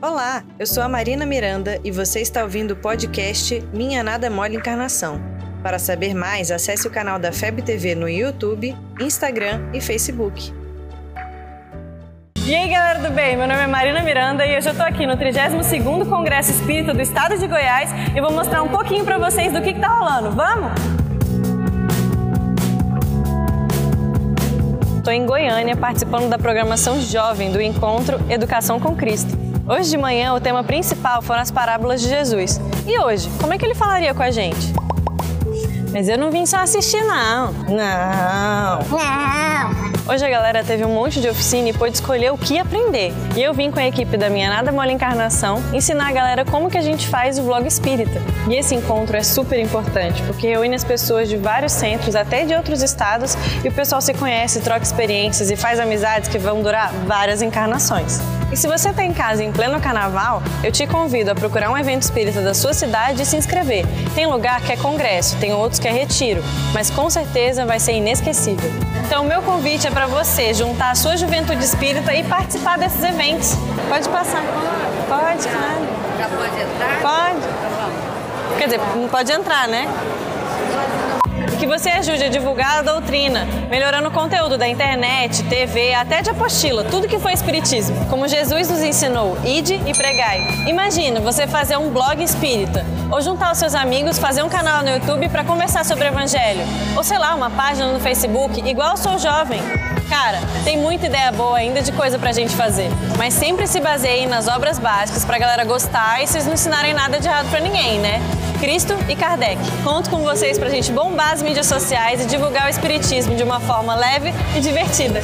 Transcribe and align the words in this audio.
Olá, 0.00 0.44
eu 0.60 0.64
sou 0.64 0.80
a 0.80 0.88
Marina 0.88 1.26
Miranda 1.26 1.80
e 1.82 1.90
você 1.90 2.20
está 2.20 2.44
ouvindo 2.44 2.70
o 2.70 2.76
podcast 2.76 3.60
Minha 3.72 4.00
Nada 4.00 4.30
Mole 4.30 4.54
Encarnação. 4.54 5.20
Para 5.60 5.76
saber 5.76 6.14
mais, 6.14 6.52
acesse 6.52 6.86
o 6.86 6.90
canal 6.90 7.18
da 7.18 7.32
FEB 7.32 7.62
TV 7.62 7.96
no 7.96 8.08
YouTube, 8.08 8.76
Instagram 9.00 9.60
e 9.74 9.80
Facebook. 9.80 10.54
E 12.46 12.54
aí 12.54 12.70
galera 12.70 13.00
do 13.00 13.10
bem, 13.12 13.36
meu 13.36 13.48
nome 13.48 13.60
é 13.60 13.66
Marina 13.66 14.00
Miranda 14.00 14.46
e 14.46 14.56
hoje 14.56 14.68
eu 14.68 14.74
tô 14.76 14.84
aqui 14.84 15.04
no 15.04 15.16
32º 15.16 16.08
Congresso 16.08 16.52
Espírita 16.52 16.94
do 16.94 17.02
Estado 17.02 17.36
de 17.36 17.48
Goiás 17.48 17.90
e 18.14 18.20
vou 18.20 18.30
mostrar 18.30 18.62
um 18.62 18.68
pouquinho 18.68 19.04
para 19.04 19.18
vocês 19.18 19.52
do 19.52 19.60
que, 19.60 19.72
que 19.72 19.80
tá 19.80 19.88
rolando. 19.88 20.30
Vamos? 20.30 20.80
Estou 24.98 25.12
em 25.12 25.26
Goiânia 25.26 25.76
participando 25.76 26.28
da 26.28 26.38
programação 26.38 27.00
jovem 27.00 27.50
do 27.50 27.60
Encontro 27.60 28.20
Educação 28.30 28.78
com 28.78 28.94
Cristo. 28.94 29.47
Hoje 29.68 29.90
de 29.90 29.98
manhã 29.98 30.32
o 30.32 30.40
tema 30.40 30.64
principal 30.64 31.20
foram 31.20 31.42
as 31.42 31.50
parábolas 31.50 32.00
de 32.00 32.08
Jesus. 32.08 32.58
E 32.86 32.98
hoje, 32.98 33.28
como 33.38 33.52
é 33.52 33.58
que 33.58 33.66
ele 33.66 33.74
falaria 33.74 34.14
com 34.14 34.22
a 34.22 34.30
gente? 34.30 34.72
Mas 35.92 36.08
eu 36.08 36.16
não 36.16 36.30
vim 36.30 36.46
só 36.46 36.56
assistir, 36.60 37.02
não. 37.02 37.52
Não. 37.52 38.78
Não. 38.88 39.97
Hoje 40.10 40.24
a 40.24 40.30
galera 40.30 40.64
teve 40.64 40.86
um 40.86 40.94
monte 40.94 41.20
de 41.20 41.28
oficina 41.28 41.68
e 41.68 41.72
pôde 41.74 41.92
escolher 41.92 42.32
o 42.32 42.38
que 42.38 42.58
aprender. 42.58 43.12
E 43.36 43.42
eu 43.42 43.52
vim 43.52 43.70
com 43.70 43.78
a 43.78 43.86
equipe 43.86 44.16
da 44.16 44.30
minha 44.30 44.48
Nada 44.48 44.72
Mole 44.72 44.90
Encarnação 44.90 45.62
ensinar 45.70 46.08
a 46.08 46.12
galera 46.12 46.44
como 46.46 46.70
que 46.70 46.78
a 46.78 46.80
gente 46.80 47.06
faz 47.06 47.38
o 47.38 47.42
vlog 47.42 47.68
espírita. 47.68 48.18
E 48.48 48.54
esse 48.54 48.74
encontro 48.74 49.14
é 49.18 49.22
super 49.22 49.60
importante, 49.60 50.22
porque 50.22 50.46
reúne 50.46 50.74
as 50.74 50.82
pessoas 50.82 51.28
de 51.28 51.36
vários 51.36 51.72
centros, 51.72 52.16
até 52.16 52.46
de 52.46 52.54
outros 52.54 52.82
estados, 52.82 53.36
e 53.62 53.68
o 53.68 53.72
pessoal 53.72 54.00
se 54.00 54.14
conhece, 54.14 54.62
troca 54.62 54.82
experiências 54.82 55.50
e 55.50 55.56
faz 55.56 55.78
amizades 55.78 56.26
que 56.30 56.38
vão 56.38 56.62
durar 56.62 56.90
várias 57.06 57.42
encarnações. 57.42 58.18
E 58.50 58.56
se 58.56 58.66
você 58.66 58.88
está 58.88 59.04
em 59.04 59.12
casa 59.12 59.44
em 59.44 59.52
pleno 59.52 59.78
carnaval, 59.78 60.42
eu 60.64 60.72
te 60.72 60.86
convido 60.86 61.30
a 61.30 61.34
procurar 61.34 61.70
um 61.70 61.76
evento 61.76 62.00
espírita 62.00 62.40
da 62.40 62.54
sua 62.54 62.72
cidade 62.72 63.20
e 63.20 63.26
se 63.26 63.36
inscrever. 63.36 63.84
Tem 64.14 64.26
lugar 64.26 64.62
que 64.62 64.72
é 64.72 64.76
congresso, 64.78 65.36
tem 65.36 65.52
outros 65.52 65.78
que 65.78 65.86
é 65.86 65.92
retiro, 65.92 66.42
mas 66.72 66.88
com 66.88 67.10
certeza 67.10 67.66
vai 67.66 67.78
ser 67.78 67.92
inesquecível. 67.92 68.70
Então, 69.04 69.24
meu 69.24 69.42
convite 69.42 69.86
é 69.86 69.90
para 69.98 70.06
você 70.06 70.54
juntar 70.54 70.92
a 70.92 70.94
sua 70.94 71.16
juventude 71.16 71.64
espírita 71.64 72.14
e 72.14 72.22
participar 72.22 72.78
desses 72.78 73.02
eventos. 73.02 73.56
Pode 73.88 74.08
passar. 74.08 74.42
Pode, 75.08 75.48
claro. 75.48 75.88
Já 76.16 76.28
pode 76.28 76.60
entrar? 76.60 77.00
Pode. 77.02 78.58
Quer 78.58 78.64
dizer, 78.66 78.80
não 78.94 79.08
pode 79.08 79.32
entrar, 79.32 79.66
né? 79.66 79.88
Que 81.58 81.66
você 81.66 81.88
ajude 81.90 82.22
a 82.22 82.28
divulgar 82.28 82.78
a 82.78 82.82
doutrina, 82.82 83.44
melhorando 83.68 84.08
o 84.08 84.12
conteúdo 84.12 84.56
da 84.56 84.68
internet, 84.68 85.42
TV, 85.44 85.92
até 85.92 86.22
de 86.22 86.30
apostila, 86.30 86.84
tudo 86.84 87.08
que 87.08 87.18
foi 87.18 87.32
espiritismo. 87.32 88.06
Como 88.06 88.28
Jesus 88.28 88.70
nos 88.70 88.80
ensinou, 88.80 89.36
ide 89.44 89.74
e 89.84 89.92
pregai. 89.92 90.46
Imagina 90.68 91.20
você 91.20 91.48
fazer 91.48 91.76
um 91.76 91.90
blog 91.90 92.22
espírita, 92.22 92.86
ou 93.10 93.20
juntar 93.20 93.50
os 93.50 93.58
seus 93.58 93.74
amigos, 93.74 94.18
fazer 94.18 94.44
um 94.44 94.48
canal 94.48 94.84
no 94.84 94.90
YouTube 94.90 95.28
para 95.30 95.42
conversar 95.42 95.84
sobre 95.84 96.04
o 96.04 96.08
evangelho, 96.08 96.60
ou 96.96 97.02
sei 97.02 97.18
lá, 97.18 97.34
uma 97.34 97.50
página 97.50 97.92
no 97.92 97.98
Facebook, 97.98 98.60
igual 98.64 98.96
Sou 98.96 99.18
Jovem. 99.18 99.60
Cara, 100.08 100.38
tem 100.64 100.78
muita 100.78 101.06
ideia 101.06 101.32
boa 101.32 101.58
ainda 101.58 101.82
de 101.82 101.90
coisa 101.90 102.18
pra 102.18 102.32
gente 102.32 102.54
fazer, 102.54 102.88
mas 103.18 103.34
sempre 103.34 103.66
se 103.66 103.80
baseiem 103.80 104.26
nas 104.26 104.46
obras 104.46 104.78
básicas 104.78 105.24
pra 105.24 105.38
galera 105.38 105.64
gostar 105.64 106.22
e 106.22 106.26
vocês 106.26 106.46
não 106.46 106.54
ensinarem 106.54 106.94
nada 106.94 107.18
de 107.18 107.26
errado 107.26 107.50
pra 107.50 107.60
ninguém, 107.60 107.98
né? 107.98 108.20
Cristo 108.58 108.94
e 109.08 109.16
Kardec. 109.16 109.58
Conto 109.84 110.10
com 110.10 110.18
vocês 110.18 110.58
pra 110.58 110.68
gente 110.68 110.92
bombar 110.92 111.32
as 111.32 111.42
mídias 111.42 111.66
sociais 111.66 112.24
e 112.24 112.26
divulgar 112.26 112.66
o 112.66 112.68
Espiritismo 112.68 113.34
de 113.34 113.42
uma 113.42 113.60
forma 113.60 113.94
leve 113.94 114.32
e 114.56 114.60
divertida. 114.60 115.20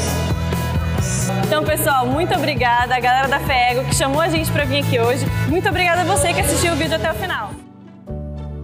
Então, 1.47 1.65
pessoal, 1.65 2.07
muito 2.07 2.35
obrigada. 2.35 2.95
A 2.95 3.01
galera 3.01 3.29
da 3.29 3.41
FEGO 3.41 3.85
que 3.85 3.95
chamou 3.95 4.21
a 4.21 4.29
gente 4.29 4.51
para 4.51 4.65
vir 4.65 4.85
aqui 4.85 4.99
hoje. 4.99 5.27
Muito 5.49 5.69
obrigada 5.69 6.03
a 6.03 6.05
você 6.05 6.33
que 6.33 6.41
assistiu 6.41 6.73
o 6.73 6.77
vídeo 6.77 6.97
até 6.97 7.11
o 7.11 7.15
final. 7.15 7.51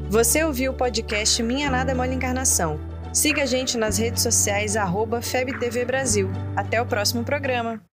Você 0.08 0.42
ouviu 0.42 0.72
o 0.72 0.74
podcast 0.74 1.42
Minha 1.42 1.70
Nada 1.70 1.94
Mole 1.94 2.14
Encarnação. 2.14 2.80
Siga 3.12 3.42
a 3.42 3.46
gente 3.46 3.76
nas 3.76 3.98
redes 3.98 4.22
sociais, 4.22 4.76
arroba 4.76 5.20
FebTV 5.20 5.84
Brasil. 5.84 6.30
Até 6.56 6.80
o 6.80 6.86
próximo 6.86 7.24
programa. 7.24 7.80